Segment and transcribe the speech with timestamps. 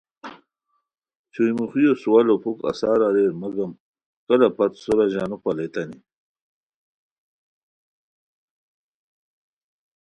[1.31, 3.71] چھوئی موخیو سوالو پُھک اثر اریرمگم
[4.25, 5.97] کلہ پت سورا ژانو پالیتانی